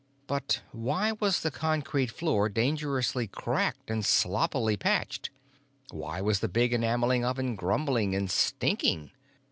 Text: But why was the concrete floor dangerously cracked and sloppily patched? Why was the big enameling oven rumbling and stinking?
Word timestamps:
But 0.25 0.61
why 0.71 1.11
was 1.11 1.41
the 1.41 1.51
concrete 1.51 2.09
floor 2.09 2.49
dangerously 2.49 3.27
cracked 3.27 3.91
and 3.91 4.03
sloppily 4.03 4.75
patched? 4.75 5.29
Why 5.91 6.19
was 6.21 6.39
the 6.39 6.47
big 6.49 6.73
enameling 6.73 7.23
oven 7.23 7.55
rumbling 7.55 8.15
and 8.15 8.27
stinking? 8.31 9.11